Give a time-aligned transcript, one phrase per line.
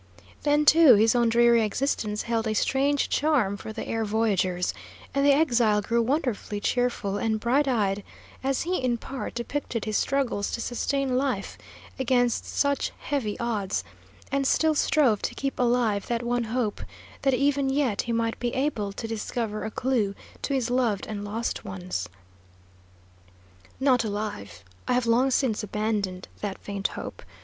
[0.41, 4.73] Then, too, his own dreary existence held a strange charm for the air voyagers,
[5.13, 8.03] and the exile grew wonderfully cheerful and bright eyed
[8.43, 11.55] as he in part depicted his struggles to sustain life
[11.99, 13.83] against such heavy odds,
[14.31, 16.81] and still strove to keep alive that one hope,
[17.21, 21.23] that even yet he might be able to discover a clew to his loved and
[21.23, 22.09] lost ones.
[23.79, 27.21] "Not alive; I have long since abandoned that faint hope.